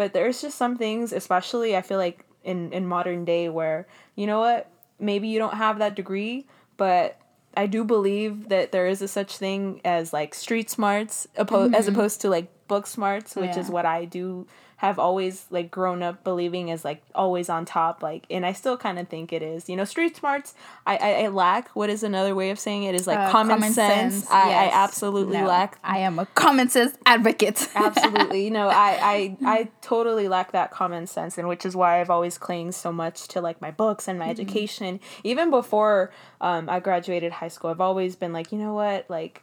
but 0.00 0.14
there's 0.14 0.40
just 0.40 0.57
some 0.57 0.78
things 0.78 1.12
especially 1.12 1.76
i 1.76 1.83
feel 1.83 1.99
like 1.99 2.25
in 2.42 2.73
in 2.73 2.87
modern 2.87 3.23
day 3.26 3.50
where 3.50 3.87
you 4.16 4.26
know 4.26 4.40
what 4.40 4.71
maybe 4.99 5.28
you 5.28 5.38
don't 5.38 5.59
have 5.59 5.78
that 5.78 5.95
degree 5.95 6.47
but 6.78 7.21
i 7.54 7.66
do 7.66 7.85
believe 7.85 8.49
that 8.49 8.73
there 8.73 8.87
is 8.87 9.02
a 9.02 9.09
such 9.09 9.37
thing 9.37 9.78
as 9.85 10.11
like 10.14 10.35
street 10.35 10.71
smarts 10.71 11.28
oppo- 11.37 11.75
as 11.75 11.85
mm-hmm. 11.85 11.95
opposed 11.95 12.23
to 12.23 12.30
like 12.30 12.49
book 12.71 12.87
smarts, 12.87 13.37
oh, 13.37 13.40
which 13.40 13.57
yeah. 13.57 13.61
is 13.61 13.69
what 13.69 13.85
I 13.85 14.04
do 14.07 14.47
have 14.80 14.99
always 14.99 15.44
like 15.50 15.70
grown 15.70 16.02
up 16.02 16.25
believing 16.25 16.70
is 16.70 16.87
like 16.87 17.02
always 17.14 17.50
on 17.50 17.66
top 17.66 18.02
like 18.02 18.25
and 18.30 18.46
i 18.46 18.52
still 18.52 18.78
kind 18.78 18.99
of 18.99 19.06
think 19.08 19.30
it 19.30 19.42
is 19.42 19.68
you 19.68 19.76
know 19.76 19.84
street 19.84 20.16
smarts 20.16 20.54
I, 20.87 20.96
I, 20.96 21.10
I 21.25 21.28
lack 21.28 21.68
what 21.76 21.90
is 21.90 22.02
another 22.02 22.34
way 22.34 22.49
of 22.49 22.58
saying 22.58 22.84
it 22.84 22.94
is 22.94 23.06
like 23.06 23.18
uh, 23.18 23.30
common, 23.30 23.56
common, 23.56 23.72
sense, 23.75 24.14
sense. 24.14 24.30
I, 24.30 24.49
yes. 24.49 24.72
I 24.72 24.82
absolutely 24.82 25.37
no, 25.37 25.46
lack 25.49 25.78
i 25.84 25.99
am 25.99 26.18
a 26.18 26.25
common 26.25 26.70
sense 26.70 26.96
advocate 27.04 27.68
absolutely 27.75 28.42
you 28.42 28.50
know 28.50 28.68
I, 28.68 28.99
I 29.02 29.37
i 29.44 29.68
totally 29.82 30.28
lack 30.28 30.52
that 30.52 30.70
common 30.70 31.06
sense 31.06 31.37
and 31.37 31.46
which 31.46 31.66
is 31.66 31.76
why 31.76 32.00
i've 32.00 32.08
always 32.08 32.38
clinged 32.38 32.75
so 32.75 32.90
much 32.90 33.28
to 33.28 33.42
like 33.42 33.60
my 33.60 33.70
books 33.70 34.08
and 34.08 34.18
my 34.18 34.25
mm-hmm. 34.25 34.30
education 34.30 34.99
even 35.22 35.50
before 35.50 36.10
um, 36.40 36.70
i 36.70 36.80
graduated 36.80 37.32
high 37.32 37.49
school 37.49 37.68
i've 37.68 37.82
always 37.82 38.16
been 38.16 38.32
like 38.32 38.50
you 38.50 38.56
know 38.56 38.72
what 38.72 39.04
like 39.10 39.42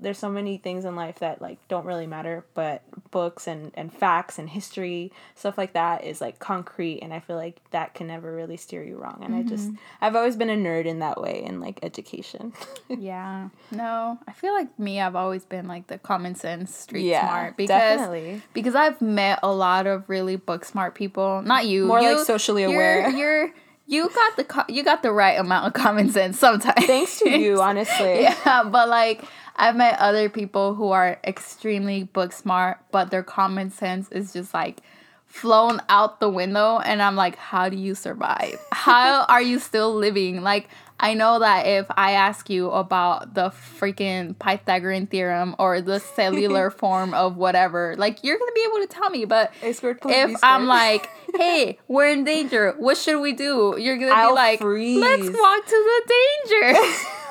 there's 0.00 0.18
so 0.18 0.30
many 0.30 0.56
things 0.56 0.84
in 0.84 0.96
life 0.96 1.18
that 1.18 1.40
like 1.40 1.58
don't 1.68 1.84
really 1.84 2.06
matter 2.06 2.44
but 2.54 2.82
books 3.10 3.46
and 3.46 3.70
and 3.74 3.92
facts 3.92 4.38
and 4.38 4.48
history 4.48 5.12
stuff 5.34 5.58
like 5.58 5.72
that 5.72 6.04
is 6.04 6.20
like 6.20 6.38
concrete 6.38 7.00
and 7.00 7.12
i 7.12 7.20
feel 7.20 7.36
like 7.36 7.60
that 7.70 7.94
can 7.94 8.06
never 8.06 8.34
really 8.34 8.56
steer 8.56 8.82
you 8.82 8.96
wrong 8.96 9.20
and 9.22 9.34
mm-hmm. 9.34 9.46
i 9.46 9.48
just 9.48 9.68
mm-hmm. 9.68 9.76
i've 10.00 10.16
always 10.16 10.36
been 10.36 10.50
a 10.50 10.56
nerd 10.56 10.86
in 10.86 11.00
that 11.00 11.20
way 11.20 11.42
in 11.44 11.60
like 11.60 11.78
education 11.82 12.52
yeah 12.88 13.48
no 13.70 14.18
i 14.26 14.32
feel 14.32 14.54
like 14.54 14.78
me 14.78 15.00
i've 15.00 15.16
always 15.16 15.44
been 15.44 15.68
like 15.68 15.86
the 15.88 15.98
common 15.98 16.34
sense 16.34 16.74
street 16.74 17.04
yeah, 17.04 17.28
smart 17.28 17.56
because 17.56 17.68
definitely. 17.68 18.42
because 18.54 18.74
i've 18.74 19.00
met 19.00 19.38
a 19.42 19.52
lot 19.52 19.86
of 19.86 20.08
really 20.08 20.36
book 20.36 20.64
smart 20.64 20.94
people 20.94 21.42
not 21.42 21.66
you 21.66 21.86
more 21.86 22.00
you, 22.00 22.16
like 22.16 22.26
socially 22.26 22.64
aware 22.64 23.10
you're, 23.10 23.44
you're 23.44 23.54
you 23.90 24.08
got 24.08 24.36
the 24.36 24.44
co- 24.44 24.64
you 24.68 24.84
got 24.84 25.02
the 25.02 25.10
right 25.10 25.38
amount 25.38 25.66
of 25.66 25.72
common 25.72 26.10
sense 26.10 26.38
sometimes. 26.38 26.86
Thanks 26.86 27.18
to 27.18 27.28
you, 27.28 27.60
honestly. 27.68 28.22
yeah, 28.22 28.62
but 28.64 28.88
like 28.88 29.24
I've 29.56 29.74
met 29.74 29.98
other 29.98 30.28
people 30.28 30.74
who 30.74 30.90
are 30.90 31.18
extremely 31.24 32.04
book 32.04 32.32
smart, 32.32 32.78
but 32.92 33.10
their 33.10 33.24
common 33.24 33.70
sense 33.70 34.08
is 34.10 34.32
just 34.32 34.54
like 34.54 34.80
flown 35.26 35.80
out 35.88 36.20
the 36.20 36.28
window 36.28 36.78
and 36.78 37.02
I'm 37.02 37.16
like, 37.16 37.36
how 37.36 37.68
do 37.68 37.76
you 37.76 37.94
survive? 37.94 38.58
How 38.72 39.24
are 39.28 39.42
you 39.42 39.58
still 39.58 39.94
living? 39.94 40.42
Like 40.42 40.68
I 41.02 41.14
know 41.14 41.38
that 41.38 41.66
if 41.66 41.86
I 41.96 42.12
ask 42.12 42.50
you 42.50 42.70
about 42.70 43.32
the 43.32 43.48
freaking 43.48 44.38
Pythagorean 44.38 45.06
theorem 45.06 45.56
or 45.58 45.80
the 45.80 45.98
cellular 45.98 46.70
form 46.82 47.14
of 47.14 47.38
whatever, 47.38 47.94
like 47.96 48.22
you're 48.22 48.38
gonna 48.38 48.52
be 48.54 48.66
able 48.68 48.86
to 48.86 48.86
tell 48.86 49.08
me. 49.08 49.24
But 49.24 49.50
if 49.62 50.44
I'm 50.44 50.66
like, 50.66 51.08
hey, 51.36 51.78
we're 51.88 52.08
in 52.08 52.24
danger, 52.24 52.74
what 52.76 52.98
should 52.98 53.18
we 53.20 53.32
do? 53.32 53.76
You're 53.78 53.96
gonna 53.96 54.12
I'll 54.12 54.30
be 54.30 54.34
like, 54.34 54.60
freeze. 54.60 55.00
let's 55.00 55.26
walk 55.26 55.66
to 55.66 56.02
the 56.06 56.12
danger. 56.46 56.80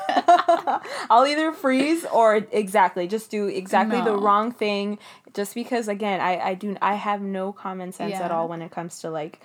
I'll 1.11 1.27
either 1.27 1.51
freeze 1.51 2.05
or 2.11 2.37
exactly 2.51 3.07
just 3.07 3.29
do 3.29 3.45
exactly 3.45 3.99
no. 3.99 4.05
the 4.05 4.17
wrong 4.17 4.51
thing 4.51 4.97
just 5.35 5.53
because 5.53 5.87
again 5.87 6.19
I 6.19 6.39
I 6.39 6.53
do 6.55 6.75
I 6.81 6.95
have 6.95 7.21
no 7.21 7.53
common 7.53 7.91
sense 7.91 8.13
yeah. 8.13 8.23
at 8.23 8.31
all 8.31 8.47
when 8.47 8.63
it 8.63 8.71
comes 8.71 9.01
to 9.01 9.11
like 9.11 9.39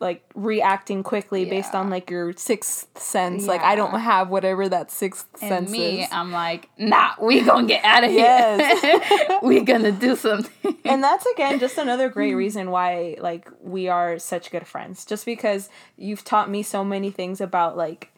like 0.00 0.24
reacting 0.34 1.02
quickly 1.02 1.44
yeah. 1.44 1.50
based 1.50 1.74
on 1.74 1.90
like 1.90 2.10
your 2.10 2.32
sixth 2.32 2.98
sense. 2.98 3.42
Yeah. 3.42 3.48
Like 3.48 3.60
I 3.60 3.76
don't 3.76 4.00
have 4.00 4.30
whatever 4.30 4.68
that 4.68 4.90
sixth 4.90 5.26
and 5.42 5.50
sense 5.50 5.70
me, 5.70 6.02
is. 6.02 6.08
I'm 6.10 6.32
like, 6.32 6.70
nah, 6.78 7.12
we 7.20 7.42
gonna 7.42 7.66
get 7.66 7.84
out 7.84 8.04
of 8.04 8.10
yes. 8.10 8.80
here. 8.80 9.38
we 9.42 9.60
gonna 9.60 9.92
do 9.92 10.16
something. 10.16 10.76
and 10.86 11.04
that's 11.04 11.26
again 11.26 11.58
just 11.58 11.76
another 11.76 12.08
great 12.08 12.34
reason 12.44 12.70
why 12.70 13.16
like 13.20 13.50
we 13.62 13.88
are 13.88 14.18
such 14.18 14.50
good 14.50 14.66
friends. 14.66 15.04
Just 15.04 15.26
because 15.26 15.68
you've 15.98 16.24
taught 16.24 16.50
me 16.50 16.62
so 16.62 16.82
many 16.82 17.10
things 17.10 17.40
about 17.40 17.76
like 17.76 18.10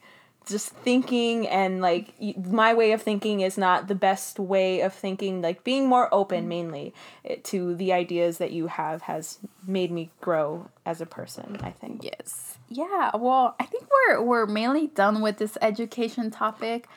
just 0.45 0.69
thinking 0.69 1.47
and 1.47 1.81
like 1.81 2.13
my 2.45 2.73
way 2.73 2.91
of 2.91 3.01
thinking 3.01 3.41
is 3.41 3.57
not 3.57 3.87
the 3.87 3.95
best 3.95 4.39
way 4.39 4.81
of 4.81 4.93
thinking 4.93 5.41
like 5.41 5.63
being 5.63 5.87
more 5.87 6.13
open 6.13 6.41
mm-hmm. 6.41 6.49
mainly 6.49 6.93
eh, 7.25 7.35
to 7.43 7.75
the 7.75 7.93
ideas 7.93 8.37
that 8.37 8.51
you 8.51 8.67
have 8.67 9.03
has 9.03 9.39
made 9.65 9.91
me 9.91 10.09
grow 10.21 10.69
as 10.85 11.01
a 11.01 11.05
person 11.05 11.57
i 11.61 11.71
think. 11.71 12.03
Yes. 12.03 12.57
Yeah. 12.69 13.11
Well 13.15 13.55
i 13.59 13.65
think 13.65 13.87
we're 13.89 14.21
we're 14.21 14.45
mainly 14.45 14.87
done 14.87 15.21
with 15.21 15.37
this 15.37 15.57
education 15.61 16.31
topic. 16.31 16.87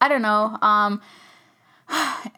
I 0.00 0.08
don't 0.08 0.22
know 0.22 0.58
um 0.62 1.00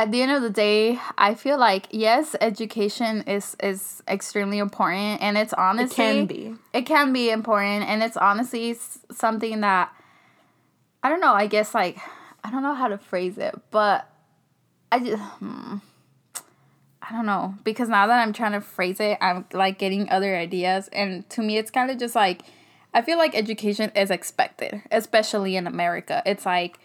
at 0.00 0.10
the 0.12 0.22
end 0.22 0.32
of 0.32 0.40
the 0.40 0.48
day, 0.48 0.98
I 1.18 1.34
feel 1.34 1.58
like 1.58 1.86
yes, 1.90 2.34
education 2.40 3.20
is 3.26 3.54
is 3.62 4.02
extremely 4.08 4.56
important, 4.56 5.20
and 5.20 5.36
it's 5.36 5.52
honestly 5.52 6.04
it 6.04 6.08
can 6.08 6.26
be 6.26 6.54
it 6.72 6.82
can 6.86 7.12
be 7.12 7.30
important, 7.30 7.84
and 7.84 8.02
it's 8.02 8.16
honestly 8.16 8.74
something 9.12 9.60
that 9.60 9.92
I 11.02 11.10
don't 11.10 11.20
know. 11.20 11.34
I 11.34 11.46
guess 11.46 11.74
like 11.74 11.98
I 12.42 12.50
don't 12.50 12.62
know 12.62 12.72
how 12.72 12.88
to 12.88 12.96
phrase 12.96 13.36
it, 13.36 13.54
but 13.70 14.08
I 14.90 15.00
just 15.00 15.22
hmm, 15.22 15.76
I 17.02 17.12
don't 17.12 17.26
know 17.26 17.56
because 17.62 17.90
now 17.90 18.06
that 18.06 18.22
I'm 18.22 18.32
trying 18.32 18.52
to 18.52 18.62
phrase 18.62 19.00
it, 19.00 19.18
I'm 19.20 19.44
like 19.52 19.78
getting 19.78 20.08
other 20.08 20.34
ideas, 20.34 20.88
and 20.94 21.28
to 21.28 21.42
me, 21.42 21.58
it's 21.58 21.70
kind 21.70 21.90
of 21.90 21.98
just 21.98 22.14
like 22.14 22.40
I 22.94 23.02
feel 23.02 23.18
like 23.18 23.34
education 23.34 23.92
is 23.94 24.10
expected, 24.10 24.80
especially 24.90 25.56
in 25.56 25.66
America. 25.66 26.22
It's 26.24 26.46
like 26.46 26.78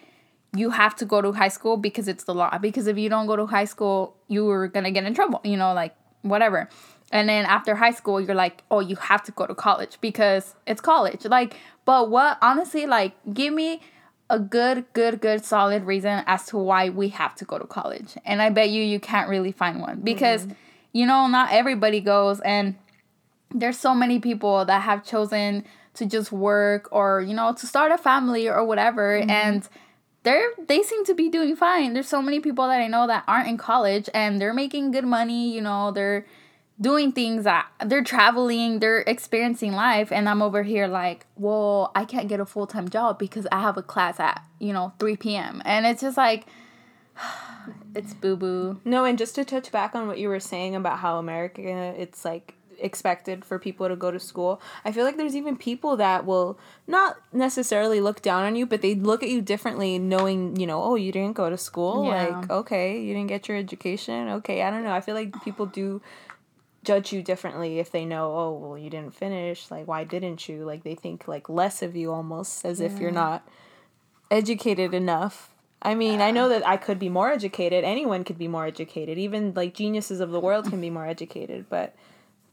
you 0.56 0.70
have 0.70 0.96
to 0.96 1.06
go 1.06 1.22
to 1.22 1.32
high 1.32 1.50
school 1.50 1.78
because 1.78 2.08
it's 2.08 2.24
the 2.24 2.34
law. 2.34 2.58
Because 2.58 2.88
if 2.88 2.98
you 2.98 3.10
don't 3.10 3.28
go 3.28 3.36
to 3.36 3.46
high 3.46 3.66
school, 3.66 4.16
you're 4.28 4.68
gonna 4.68 4.92
get 4.92 5.04
in 5.04 5.14
trouble, 5.14 5.42
you 5.44 5.58
know, 5.58 5.74
like 5.74 5.96
whatever. 6.22 6.70
And 7.12 7.30
then 7.30 7.46
after 7.46 7.76
high 7.76 7.92
school, 7.92 8.20
you're 8.20 8.36
like, 8.36 8.64
oh, 8.72 8.80
you 8.80 8.96
have 8.96 9.24
to 9.24 9.32
go 9.32 9.46
to 9.46 9.56
college 9.56 9.98
because 10.02 10.56
it's 10.66 10.82
college. 10.82 11.26
Like, 11.26 11.56
but 11.86 12.10
what, 12.10 12.38
honestly, 12.42 12.86
like, 12.86 13.14
give 13.32 13.54
me 13.54 13.82
a 14.30 14.40
good, 14.40 14.86
good, 14.94 15.22
good, 15.22 15.46
solid 15.46 15.84
reason 15.84 16.24
as 16.26 16.48
to 16.48 16.58
why 16.58 16.90
we 16.90 17.10
have 17.10 17.36
to 17.36 17.46
go 17.46 17.60
to 17.60 17.66
college. 17.66 18.16
And 18.26 18.42
I 18.42 18.50
bet 18.50 18.70
you, 18.70 18.84
you 18.84 19.00
can't 19.00 19.30
really 19.30 19.52
find 19.52 19.80
one 19.80 20.02
because, 20.02 20.44
mm-hmm. 20.44 20.54
you 20.94 21.06
know, 21.06 21.28
not 21.28 21.52
everybody 21.52 22.02
goes. 22.02 22.40
And 22.40 22.76
there's 23.54 23.78
so 23.78 23.94
many 23.94 24.20
people 24.20 24.66
that 24.66 24.82
have 24.82 25.06
chosen 25.06 25.64
to 25.94 26.08
just 26.08 26.32
work 26.32 26.90
or, 26.92 27.22
you 27.22 27.36
know, 27.36 27.54
to 27.54 27.68
start 27.68 27.92
a 27.92 28.00
family 28.00 28.50
or 28.50 28.66
whatever. 28.66 29.20
Mm-hmm. 29.20 29.30
And, 29.30 29.70
they're 30.26 30.50
they 30.68 30.82
seem 30.84 31.06
to 31.06 31.14
be 31.14 31.30
doing 31.30 31.56
fine. 31.56 31.94
There's 31.94 32.10
so 32.10 32.22
many 32.22 32.40
people 32.42 32.68
that 32.68 32.82
I 32.82 32.88
know 32.88 33.08
that 33.08 33.24
aren't 33.28 33.48
in 33.48 33.58
college 33.58 34.10
and 34.14 34.42
they're 34.42 34.54
making 34.54 34.92
good 34.92 35.06
money, 35.06 35.54
you 35.54 35.62
know, 35.62 35.92
they're 35.92 36.26
doing 36.82 37.14
things 37.14 37.46
that 37.46 37.68
they're 37.86 38.04
traveling, 38.04 38.80
they're 38.80 39.00
experiencing 39.08 39.72
life 39.72 40.12
and 40.12 40.28
I'm 40.28 40.42
over 40.42 40.64
here 40.64 40.88
like, 40.88 41.26
"Well, 41.38 41.92
I 41.96 42.04
can't 42.04 42.28
get 42.28 42.42
a 42.42 42.46
full-time 42.46 42.90
job 42.90 43.18
because 43.18 43.48
I 43.52 43.62
have 43.62 43.78
a 43.78 43.84
class 43.84 44.20
at, 44.20 44.44
you 44.60 44.74
know, 44.74 44.92
3 45.00 45.16
p.m." 45.16 45.62
And 45.64 45.86
it's 45.86 46.02
just 46.02 46.18
like 46.18 46.48
it's 47.96 48.14
boo-boo. 48.14 48.82
No, 48.84 49.06
and 49.06 49.18
just 49.18 49.36
to 49.36 49.46
touch 49.46 49.72
back 49.72 49.96
on 49.96 50.08
what 50.08 50.18
you 50.18 50.28
were 50.28 50.42
saying 50.42 50.76
about 50.76 51.00
how 51.00 51.18
America 51.18 51.62
it's 51.62 52.26
like 52.26 52.55
expected 52.80 53.46
for 53.46 53.60
people 53.60 53.88
to 53.88 53.96
go 53.96 54.12
to 54.12 54.20
school. 54.20 54.62
I 54.84 54.92
feel 54.92 55.06
like 55.06 55.18
there's 55.18 55.36
even 55.36 55.58
people 55.58 55.98
that 55.98 56.26
will 56.26 56.60
not 56.88 57.18
necessarily 57.34 58.02
look 58.02 58.22
down 58.22 58.44
on 58.44 58.56
you, 58.56 58.66
but 58.66 58.82
they 58.82 58.96
look 58.96 59.24
at 59.24 59.30
you 59.30 59.42
differently 59.42 60.00
knowing, 60.00 60.56
you 60.60 60.68
know, 60.68 60.82
oh, 60.82 60.96
you 60.96 61.12
didn't 61.12 61.36
go 61.36 61.50
to 61.50 61.58
school. 61.58 62.06
Yeah. 62.06 62.28
Like, 62.28 62.50
okay, 62.50 63.00
you 63.00 63.14
didn't 63.14 63.28
get 63.28 63.48
your 63.48 63.58
education. 63.58 64.30
Okay, 64.30 64.62
I 64.62 64.70
don't 64.70 64.84
know. 64.84 64.94
I 64.94 65.02
feel 65.02 65.16
like 65.16 65.44
people 65.44 65.66
do 65.66 66.02
judge 66.84 67.12
you 67.12 67.24
differently 67.24 67.80
if 67.80 67.92
they 67.92 68.06
know, 68.06 68.36
oh, 68.36 68.52
well, 68.54 68.78
you 68.78 68.90
didn't 68.90 69.16
finish. 69.16 69.70
Like, 69.72 69.88
why 69.88 70.04
didn't 70.04 70.48
you? 70.48 70.64
Like, 70.64 70.84
they 70.84 70.96
think 70.96 71.28
like 71.28 71.50
less 71.50 71.82
of 71.82 71.96
you 71.96 72.12
almost 72.12 72.66
as 72.66 72.80
yeah. 72.80 72.88
if 72.88 73.00
you're 73.00 73.12
not 73.12 73.48
educated 74.32 74.94
enough 74.94 75.56
I 75.86 75.94
mean, 75.94 76.20
I 76.20 76.32
know 76.32 76.50
that 76.50 76.68
I 76.68 76.78
could 76.78 76.98
be 76.98 77.10
more 77.10 77.32
educated. 77.32 77.84
Anyone 77.84 78.24
could 78.24 78.40
be 78.40 78.48
more 78.48 78.66
educated. 78.66 79.20
Even 79.20 79.54
like 79.54 79.76
geniuses 79.76 80.20
of 80.20 80.32
the 80.32 80.40
world 80.40 80.68
can 80.68 80.82
be 80.82 80.90
more 80.90 81.06
educated. 81.06 81.68
But 81.70 81.96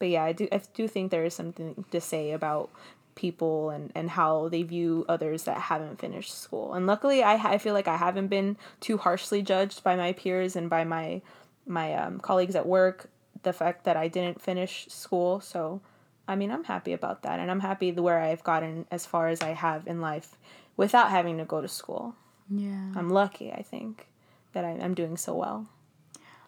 but 0.02 0.08
yeah, 0.08 0.24
I 0.24 0.32
do 0.32 0.48
I 0.50 0.60
do 0.74 0.88
think 0.88 1.12
there 1.12 1.24
is 1.24 1.32
something 1.32 1.84
to 1.92 2.00
say 2.00 2.32
about 2.32 2.70
people 3.14 3.70
and, 3.70 3.92
and 3.94 4.10
how 4.10 4.48
they 4.48 4.64
view 4.64 5.04
others 5.08 5.44
that 5.44 5.56
haven't 5.56 6.00
finished 6.00 6.36
school. 6.36 6.74
And 6.74 6.88
luckily, 6.88 7.22
I, 7.22 7.34
I 7.52 7.58
feel 7.58 7.72
like 7.72 7.86
I 7.86 7.96
haven't 7.96 8.26
been 8.26 8.56
too 8.80 8.96
harshly 8.96 9.42
judged 9.42 9.84
by 9.84 9.94
my 9.94 10.12
peers 10.12 10.56
and 10.56 10.68
by 10.68 10.82
my 10.82 11.22
my 11.68 11.94
um, 11.94 12.18
colleagues 12.18 12.56
at 12.56 12.66
work. 12.66 13.10
The 13.44 13.52
fact 13.52 13.84
that 13.84 13.96
I 13.96 14.08
didn't 14.08 14.42
finish 14.42 14.88
school, 14.88 15.38
so 15.38 15.80
I 16.26 16.34
mean, 16.34 16.50
I'm 16.50 16.64
happy 16.64 16.92
about 16.92 17.22
that, 17.22 17.38
and 17.38 17.48
I'm 17.48 17.60
happy 17.60 17.92
where 17.92 18.18
I've 18.18 18.42
gotten 18.42 18.86
as 18.90 19.06
far 19.06 19.28
as 19.28 19.40
I 19.40 19.50
have 19.50 19.86
in 19.86 20.00
life 20.00 20.36
without 20.76 21.10
having 21.10 21.38
to 21.38 21.44
go 21.44 21.60
to 21.60 21.68
school. 21.68 22.16
Yeah, 22.50 22.90
I'm 22.96 23.08
lucky. 23.08 23.52
I 23.52 23.62
think 23.62 24.08
that 24.52 24.64
I, 24.64 24.70
I'm 24.70 24.94
doing 24.94 25.16
so 25.16 25.32
well. 25.36 25.68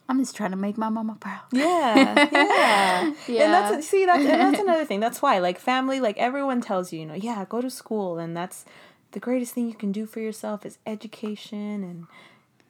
I'm 0.08 0.18
just 0.18 0.36
trying 0.36 0.50
to 0.50 0.56
make 0.56 0.76
my 0.76 0.90
mama 0.90 1.16
proud. 1.18 1.42
Yeah, 1.50 2.28
yeah, 2.30 3.14
yeah. 3.28 3.42
And 3.44 3.52
that's 3.52 3.88
see 3.88 4.04
that's 4.04 4.24
and 4.24 4.28
that's 4.28 4.60
another 4.62 4.84
thing. 4.84 5.00
That's 5.00 5.22
why 5.22 5.38
like 5.38 5.58
family, 5.58 5.98
like 5.98 6.18
everyone 6.18 6.60
tells 6.60 6.92
you, 6.92 7.00
you 7.00 7.06
know, 7.06 7.14
yeah, 7.14 7.44
go 7.48 7.60
to 7.60 7.70
school, 7.70 8.18
and 8.18 8.36
that's 8.36 8.64
the 9.12 9.20
greatest 9.20 9.54
thing 9.54 9.66
you 9.66 9.74
can 9.74 9.92
do 9.92 10.04
for 10.04 10.20
yourself 10.20 10.66
is 10.66 10.78
education 10.86 11.82
and 11.82 12.06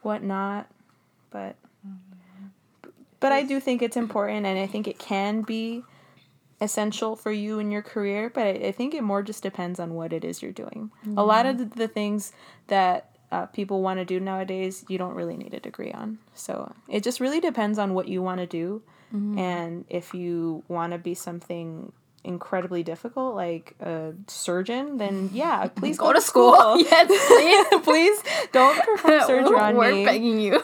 whatnot. 0.01 0.67
But 1.29 1.57
but 3.19 3.31
I 3.31 3.43
do 3.43 3.59
think 3.59 3.81
it's 3.81 3.97
important, 3.97 4.45
and 4.45 4.57
I 4.57 4.67
think 4.67 4.87
it 4.87 4.99
can 4.99 5.41
be 5.41 5.83
essential 6.61 7.17
for 7.17 7.31
you 7.31 7.59
in 7.59 7.69
your 7.69 7.81
career. 7.81 8.29
But 8.29 8.43
I, 8.43 8.49
I 8.49 8.71
think 8.71 8.93
it 8.93 9.03
more 9.03 9.21
just 9.21 9.43
depends 9.43 9.79
on 9.79 9.93
what 9.93 10.13
it 10.13 10.23
is 10.23 10.41
you're 10.41 10.53
doing. 10.53 10.91
A 11.17 11.23
lot 11.23 11.45
of 11.45 11.57
mm-hmm. 11.57 11.69
the, 11.69 11.75
the 11.75 11.87
things 11.89 12.31
that 12.67 13.14
uh, 13.31 13.45
people 13.47 13.81
want 13.81 13.99
to 13.99 14.05
do 14.05 14.19
nowadays, 14.19 14.85
you 14.87 14.97
don't 14.97 15.15
really 15.15 15.37
need 15.37 15.53
a 15.53 15.59
degree 15.59 15.91
on. 15.91 16.19
So 16.33 16.73
it 16.87 17.03
just 17.03 17.19
really 17.19 17.39
depends 17.39 17.79
on 17.79 17.93
what 17.93 18.07
you 18.07 18.21
want 18.21 18.39
to 18.39 18.47
do. 18.47 18.81
Mm-hmm. 19.13 19.39
And 19.39 19.85
if 19.89 20.13
you 20.13 20.63
want 20.67 20.93
to 20.93 20.97
be 20.97 21.13
something 21.13 21.91
incredibly 22.25 22.83
difficult, 22.83 23.35
like 23.35 23.75
a 23.79 24.13
surgeon, 24.27 24.97
then 24.97 25.29
yeah, 25.33 25.67
please 25.67 25.97
go, 25.97 26.07
go 26.07 26.13
to 26.13 26.21
school. 26.21 26.53
school. 26.55 26.79
Yes, 26.85 27.07
please. 27.07 27.81
please 27.83 28.47
don't 28.51 28.83
perform 28.83 29.21
surgery 29.21 29.55
on 29.55 29.75
We're 29.75 29.91
me. 29.91 29.99
We're 29.99 30.05
begging 30.05 30.39
you. 30.39 30.63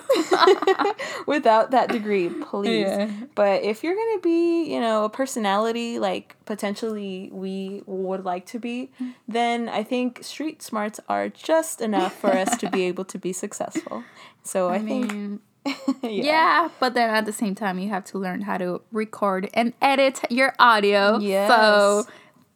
without 1.28 1.72
that 1.72 1.90
degree, 1.90 2.30
please. 2.30 2.88
Yeah. 2.88 3.10
But 3.36 3.64
if 3.64 3.84
you're 3.84 3.96
gonna 3.96 4.22
be, 4.22 4.64
you 4.74 4.80
know, 4.80 5.06
a 5.06 5.10
personality 5.10 6.00
like 6.00 6.36
potentially 6.46 7.30
we 7.32 7.84
would 7.86 8.26
like 8.26 8.46
to 8.48 8.60
be, 8.60 8.92
mm. 9.02 9.14
then 9.28 9.70
I 9.70 9.84
think 9.84 10.24
street 10.24 10.62
smarts 10.62 11.00
are 11.08 11.30
just 11.30 11.82
enough 11.82 12.14
for 12.14 12.32
us 12.32 12.58
to 12.58 12.70
be 12.70 12.84
able 12.84 13.06
to 13.06 13.18
be 13.18 13.34
successful. 13.34 14.04
So 14.44 14.70
I, 14.70 14.76
I 14.76 14.80
mean, 14.80 15.08
think 15.08 15.42
yeah. 15.66 16.10
yeah. 16.10 16.70
but 16.80 16.94
then 16.94 17.10
at 17.10 17.26
the 17.26 17.34
same 17.34 17.56
time, 17.56 17.80
you 17.80 17.90
have 17.90 18.06
to 18.06 18.18
learn 18.18 18.42
how 18.42 18.58
to 18.58 18.82
record 18.92 19.50
and 19.54 19.74
edit 19.82 20.22
your 20.30 20.54
audio. 20.60 21.20
Yes. 21.20 21.50
So 21.50 22.06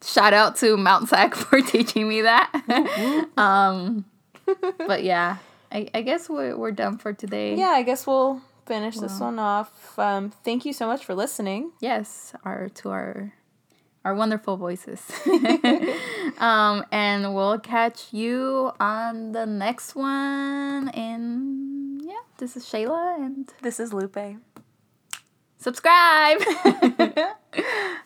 shout 0.04 0.32
out 0.32 0.56
to 0.56 0.76
Mount 0.76 1.08
Sac 1.08 1.34
for 1.34 1.60
teaching 1.60 2.08
me 2.08 2.22
that. 2.22 3.28
um, 3.36 4.04
but 4.78 5.04
yeah, 5.04 5.38
I, 5.70 5.88
I 5.94 6.02
guess 6.02 6.28
we're, 6.28 6.56
we're 6.56 6.72
done 6.72 6.98
for 6.98 7.12
today. 7.12 7.56
Yeah, 7.56 7.70
I 7.70 7.82
guess 7.82 8.06
we'll 8.06 8.42
finish 8.66 8.96
well. 8.96 9.02
this 9.02 9.20
one 9.20 9.38
off. 9.38 9.98
Um, 9.98 10.32
thank 10.44 10.64
you 10.64 10.72
so 10.72 10.86
much 10.86 11.04
for 11.04 11.14
listening. 11.14 11.72
Yes, 11.80 12.32
our 12.44 12.68
to 12.70 12.90
our 12.90 13.32
our 14.04 14.14
wonderful 14.14 14.56
voices. 14.56 15.02
um, 16.38 16.84
and 16.92 17.34
we'll 17.34 17.58
catch 17.58 18.12
you 18.12 18.70
on 18.78 19.32
the 19.32 19.44
next 19.44 19.96
one 19.96 20.88
in 20.90 21.75
this 22.38 22.56
is 22.56 22.64
Shayla 22.64 23.16
and 23.16 23.52
this 23.62 23.80
is 23.80 23.92
Lupe. 23.92 24.36
Subscribe. 25.58 26.40